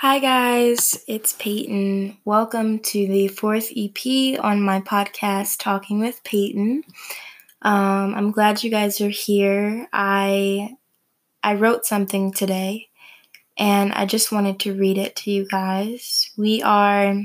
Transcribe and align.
Hi, 0.00 0.20
guys, 0.20 1.02
it's 1.08 1.32
Peyton. 1.32 2.18
Welcome 2.24 2.78
to 2.78 3.08
the 3.08 3.26
fourth 3.26 3.72
EP 3.76 4.38
on 4.38 4.62
my 4.62 4.80
podcast, 4.80 5.58
Talking 5.58 5.98
with 5.98 6.22
Peyton. 6.22 6.84
Um, 7.62 8.14
I'm 8.14 8.30
glad 8.30 8.62
you 8.62 8.70
guys 8.70 9.00
are 9.00 9.08
here. 9.08 9.88
I 9.92 10.76
I 11.42 11.54
wrote 11.54 11.84
something 11.84 12.32
today, 12.32 12.90
and 13.58 13.92
I 13.92 14.06
just 14.06 14.30
wanted 14.30 14.60
to 14.60 14.78
read 14.78 14.98
it 14.98 15.16
to 15.16 15.32
you 15.32 15.48
guys. 15.48 16.30
We 16.36 16.62
are 16.62 17.20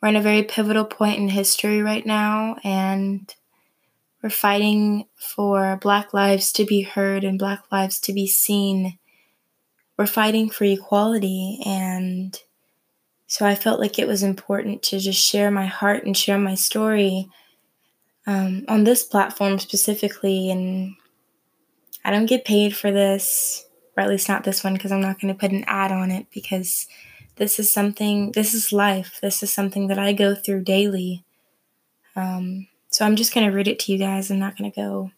we're 0.00 0.08
in 0.08 0.16
a 0.16 0.22
very 0.22 0.44
pivotal 0.44 0.86
point 0.86 1.18
in 1.18 1.28
history 1.28 1.82
right 1.82 2.06
now, 2.06 2.56
and 2.64 3.34
we're 4.22 4.30
fighting 4.30 5.08
for 5.18 5.78
Black 5.82 6.14
lives 6.14 6.52
to 6.52 6.64
be 6.64 6.80
heard 6.80 7.22
and 7.22 7.38
Black 7.38 7.64
lives 7.70 8.00
to 8.00 8.14
be 8.14 8.26
seen 8.26 8.98
we're 9.96 10.06
fighting 10.06 10.50
for 10.50 10.64
equality 10.64 11.60
and 11.64 12.40
so 13.32 13.46
I 13.46 13.54
felt 13.54 13.80
like 13.80 13.98
it 13.98 14.06
was 14.06 14.22
important 14.22 14.82
to 14.82 14.98
just 14.98 15.18
share 15.18 15.50
my 15.50 15.64
heart 15.64 16.04
and 16.04 16.14
share 16.14 16.36
my 16.36 16.54
story 16.54 17.30
um, 18.26 18.66
on 18.68 18.84
this 18.84 19.04
platform 19.04 19.58
specifically. 19.58 20.50
And 20.50 20.96
I 22.04 22.10
don't 22.10 22.26
get 22.26 22.44
paid 22.44 22.76
for 22.76 22.92
this, 22.92 23.64
or 23.96 24.02
at 24.02 24.10
least 24.10 24.28
not 24.28 24.44
this 24.44 24.62
one, 24.62 24.74
because 24.74 24.92
I'm 24.92 25.00
not 25.00 25.18
going 25.18 25.32
to 25.32 25.40
put 25.40 25.50
an 25.50 25.64
ad 25.66 25.90
on 25.90 26.10
it 26.10 26.26
because 26.30 26.86
this 27.36 27.58
is 27.58 27.72
something, 27.72 28.32
this 28.32 28.52
is 28.52 28.70
life. 28.70 29.18
This 29.22 29.42
is 29.42 29.50
something 29.50 29.86
that 29.86 29.98
I 29.98 30.12
go 30.12 30.34
through 30.34 30.64
daily. 30.64 31.24
Um, 32.14 32.68
so 32.90 33.06
I'm 33.06 33.16
just 33.16 33.32
going 33.32 33.48
to 33.48 33.56
read 33.56 33.66
it 33.66 33.78
to 33.78 33.92
you 33.92 33.98
guys. 33.98 34.30
I'm 34.30 34.38
not 34.38 34.58
going 34.58 34.70
to 34.70 34.76
go 34.76 35.10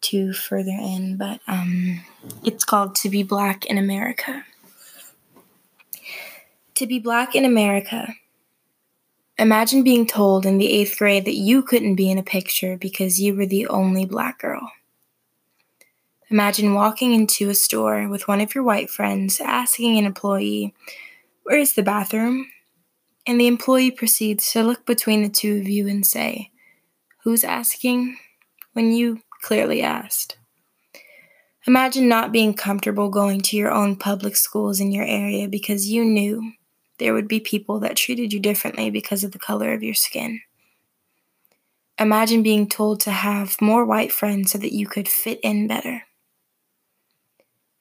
too 0.00 0.32
further 0.32 0.70
in, 0.70 1.16
but 1.16 1.40
um, 1.46 2.00
it's 2.44 2.64
called 2.64 2.94
To 2.96 3.08
Be 3.08 3.22
Black 3.22 3.64
in 3.66 3.78
America. 3.78 4.44
To 6.76 6.86
be 6.86 6.98
black 6.98 7.34
in 7.34 7.44
America. 7.44 8.14
Imagine 9.38 9.82
being 9.82 10.06
told 10.06 10.44
in 10.44 10.58
the 10.58 10.70
eighth 10.70 10.98
grade 10.98 11.24
that 11.24 11.34
you 11.34 11.62
couldn't 11.62 11.94
be 11.94 12.10
in 12.10 12.18
a 12.18 12.22
picture 12.22 12.76
because 12.76 13.20
you 13.20 13.34
were 13.34 13.46
the 13.46 13.66
only 13.68 14.04
black 14.04 14.38
girl. 14.38 14.72
Imagine 16.30 16.74
walking 16.74 17.14
into 17.14 17.48
a 17.48 17.54
store 17.54 18.08
with 18.08 18.26
one 18.26 18.40
of 18.40 18.54
your 18.54 18.64
white 18.64 18.90
friends, 18.90 19.40
asking 19.40 19.98
an 19.98 20.04
employee, 20.04 20.74
Where 21.44 21.58
is 21.58 21.74
the 21.74 21.82
bathroom? 21.82 22.46
And 23.26 23.40
the 23.40 23.46
employee 23.46 23.90
proceeds 23.90 24.50
to 24.52 24.62
look 24.62 24.84
between 24.86 25.22
the 25.22 25.28
two 25.28 25.58
of 25.58 25.68
you 25.68 25.86
and 25.86 26.04
say, 26.04 26.50
Who's 27.24 27.44
asking? 27.44 28.18
When 28.72 28.92
you 28.92 29.20
clearly 29.46 29.80
asked. 29.80 30.36
Imagine 31.68 32.08
not 32.08 32.32
being 32.32 32.52
comfortable 32.52 33.08
going 33.08 33.40
to 33.42 33.56
your 33.56 33.70
own 33.70 33.94
public 33.94 34.34
schools 34.34 34.80
in 34.80 34.90
your 34.90 35.04
area 35.04 35.46
because 35.46 35.88
you 35.88 36.04
knew 36.04 36.52
there 36.98 37.14
would 37.14 37.28
be 37.28 37.38
people 37.38 37.78
that 37.78 37.94
treated 37.94 38.32
you 38.32 38.40
differently 38.40 38.90
because 38.90 39.22
of 39.22 39.30
the 39.30 39.38
color 39.38 39.72
of 39.72 39.84
your 39.84 39.94
skin. 39.94 40.40
Imagine 41.96 42.42
being 42.42 42.68
told 42.68 42.98
to 43.00 43.12
have 43.12 43.60
more 43.60 43.84
white 43.84 44.10
friends 44.10 44.50
so 44.50 44.58
that 44.58 44.74
you 44.74 44.84
could 44.88 45.06
fit 45.06 45.38
in 45.44 45.68
better. 45.68 46.02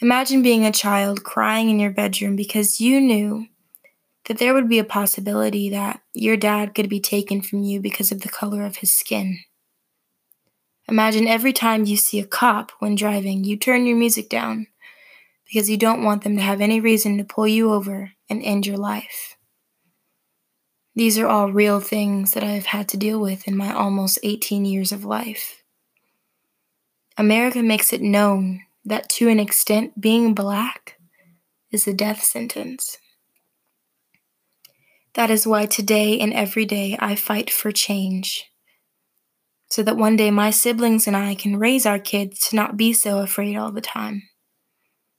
Imagine 0.00 0.42
being 0.42 0.66
a 0.66 0.72
child 0.72 1.22
crying 1.22 1.70
in 1.70 1.78
your 1.78 1.92
bedroom 1.92 2.34
because 2.34 2.80
you 2.80 3.00
knew 3.00 3.46
that 4.24 4.38
there 4.38 4.52
would 4.52 4.68
be 4.68 4.80
a 4.80 4.94
possibility 4.98 5.70
that 5.70 6.00
your 6.12 6.36
dad 6.36 6.74
could 6.74 6.88
be 6.88 6.98
taken 6.98 7.40
from 7.40 7.62
you 7.62 7.80
because 7.80 8.10
of 8.10 8.22
the 8.22 8.28
color 8.28 8.64
of 8.64 8.78
his 8.78 8.92
skin. 8.92 9.38
Imagine 10.88 11.28
every 11.28 11.52
time 11.52 11.84
you 11.84 11.96
see 11.96 12.18
a 12.18 12.26
cop 12.26 12.72
when 12.78 12.94
driving, 12.94 13.44
you 13.44 13.56
turn 13.56 13.86
your 13.86 13.96
music 13.96 14.28
down 14.28 14.66
because 15.46 15.70
you 15.70 15.76
don't 15.76 16.02
want 16.02 16.24
them 16.24 16.36
to 16.36 16.42
have 16.42 16.60
any 16.60 16.80
reason 16.80 17.18
to 17.18 17.24
pull 17.24 17.46
you 17.46 17.72
over 17.72 18.12
and 18.28 18.42
end 18.42 18.66
your 18.66 18.76
life. 18.76 19.36
These 20.94 21.18
are 21.18 21.26
all 21.26 21.52
real 21.52 21.80
things 21.80 22.32
that 22.32 22.42
I 22.42 22.50
have 22.50 22.66
had 22.66 22.88
to 22.88 22.96
deal 22.96 23.18
with 23.18 23.48
in 23.48 23.56
my 23.56 23.72
almost 23.72 24.18
18 24.22 24.64
years 24.64 24.92
of 24.92 25.04
life. 25.04 25.62
America 27.16 27.62
makes 27.62 27.92
it 27.92 28.02
known 28.02 28.62
that 28.84 29.08
to 29.10 29.28
an 29.28 29.38
extent, 29.38 30.00
being 30.00 30.34
black 30.34 30.98
is 31.70 31.86
a 31.86 31.94
death 31.94 32.22
sentence. 32.22 32.98
That 35.14 35.30
is 35.30 35.46
why 35.46 35.66
today 35.66 36.18
and 36.18 36.32
every 36.32 36.64
day 36.64 36.96
I 36.98 37.14
fight 37.14 37.50
for 37.50 37.70
change 37.70 38.51
so 39.72 39.82
that 39.82 39.96
one 39.96 40.16
day 40.16 40.30
my 40.30 40.50
siblings 40.50 41.06
and 41.06 41.16
I 41.16 41.34
can 41.34 41.58
raise 41.58 41.86
our 41.86 41.98
kids 41.98 42.46
to 42.48 42.56
not 42.56 42.76
be 42.76 42.92
so 42.92 43.20
afraid 43.20 43.56
all 43.56 43.72
the 43.72 43.80
time. 43.80 44.24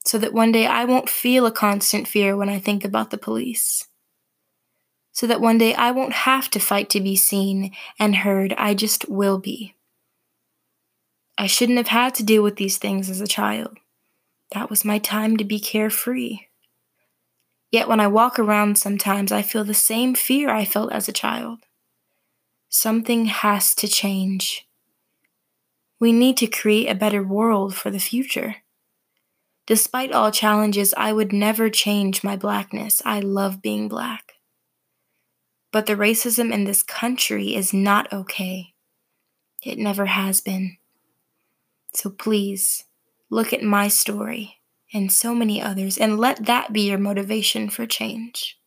So 0.04 0.16
that 0.18 0.32
one 0.32 0.52
day 0.52 0.64
I 0.64 0.84
won't 0.84 1.08
feel 1.08 1.44
a 1.44 1.50
constant 1.50 2.06
fear 2.06 2.36
when 2.36 2.48
I 2.48 2.60
think 2.60 2.84
about 2.84 3.10
the 3.10 3.18
police. 3.18 3.88
So 5.10 5.26
that 5.26 5.40
one 5.40 5.58
day 5.58 5.74
I 5.74 5.90
won't 5.90 6.12
have 6.12 6.48
to 6.50 6.60
fight 6.60 6.88
to 6.90 7.00
be 7.00 7.16
seen 7.16 7.72
and 7.98 8.14
heard, 8.14 8.54
I 8.56 8.74
just 8.74 9.08
will 9.08 9.38
be. 9.38 9.74
I 11.36 11.48
shouldn't 11.48 11.78
have 11.78 11.88
had 11.88 12.14
to 12.14 12.22
deal 12.24 12.44
with 12.44 12.54
these 12.54 12.78
things 12.78 13.10
as 13.10 13.20
a 13.20 13.26
child. 13.26 13.78
That 14.52 14.70
was 14.70 14.84
my 14.84 15.00
time 15.00 15.36
to 15.36 15.44
be 15.44 15.58
carefree. 15.58 16.42
Yet 17.72 17.88
when 17.88 17.98
I 17.98 18.06
walk 18.06 18.38
around 18.38 18.78
sometimes, 18.78 19.32
I 19.32 19.42
feel 19.42 19.64
the 19.64 19.74
same 19.74 20.14
fear 20.14 20.48
I 20.48 20.64
felt 20.64 20.92
as 20.92 21.08
a 21.08 21.12
child. 21.12 21.58
Something 22.76 23.26
has 23.26 23.72
to 23.76 23.86
change. 23.86 24.66
We 26.00 26.10
need 26.10 26.36
to 26.38 26.48
create 26.48 26.88
a 26.88 26.96
better 26.96 27.22
world 27.22 27.76
for 27.76 27.88
the 27.88 28.00
future. 28.00 28.56
Despite 29.64 30.10
all 30.10 30.32
challenges, 30.32 30.92
I 30.96 31.12
would 31.12 31.32
never 31.32 31.70
change 31.70 32.24
my 32.24 32.34
blackness. 32.34 33.00
I 33.04 33.20
love 33.20 33.62
being 33.62 33.86
black. 33.86 34.32
But 35.70 35.86
the 35.86 35.94
racism 35.94 36.52
in 36.52 36.64
this 36.64 36.82
country 36.82 37.54
is 37.54 37.72
not 37.72 38.12
okay. 38.12 38.74
It 39.62 39.78
never 39.78 40.06
has 40.06 40.40
been. 40.40 40.76
So 41.92 42.10
please, 42.10 42.86
look 43.30 43.52
at 43.52 43.62
my 43.62 43.86
story 43.86 44.56
and 44.92 45.12
so 45.12 45.32
many 45.32 45.62
others 45.62 45.96
and 45.96 46.18
let 46.18 46.46
that 46.46 46.72
be 46.72 46.88
your 46.88 46.98
motivation 46.98 47.70
for 47.70 47.86
change. 47.86 48.58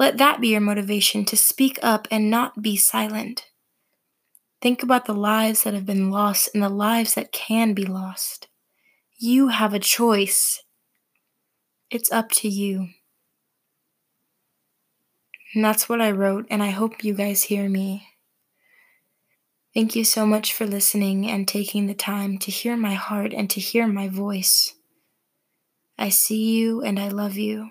Let 0.00 0.16
that 0.16 0.40
be 0.40 0.48
your 0.48 0.62
motivation 0.62 1.26
to 1.26 1.36
speak 1.36 1.78
up 1.82 2.08
and 2.10 2.30
not 2.30 2.62
be 2.62 2.74
silent. 2.74 3.44
Think 4.62 4.82
about 4.82 5.04
the 5.04 5.12
lives 5.12 5.62
that 5.64 5.74
have 5.74 5.84
been 5.84 6.10
lost 6.10 6.48
and 6.54 6.62
the 6.62 6.70
lives 6.70 7.12
that 7.16 7.32
can 7.32 7.74
be 7.74 7.84
lost. 7.84 8.48
You 9.18 9.48
have 9.48 9.74
a 9.74 9.78
choice. 9.78 10.62
It's 11.90 12.10
up 12.10 12.30
to 12.30 12.48
you. 12.48 12.88
And 15.54 15.62
that's 15.62 15.86
what 15.86 16.00
I 16.00 16.12
wrote, 16.12 16.46
and 16.48 16.62
I 16.62 16.70
hope 16.70 17.04
you 17.04 17.12
guys 17.12 17.42
hear 17.42 17.68
me. 17.68 18.08
Thank 19.74 19.94
you 19.94 20.04
so 20.04 20.24
much 20.24 20.54
for 20.54 20.64
listening 20.64 21.28
and 21.28 21.46
taking 21.46 21.86
the 21.86 21.94
time 21.94 22.38
to 22.38 22.50
hear 22.50 22.74
my 22.74 22.94
heart 22.94 23.34
and 23.34 23.50
to 23.50 23.60
hear 23.60 23.86
my 23.86 24.08
voice. 24.08 24.72
I 25.98 26.08
see 26.08 26.56
you 26.56 26.80
and 26.80 26.98
I 26.98 27.08
love 27.08 27.36
you 27.36 27.70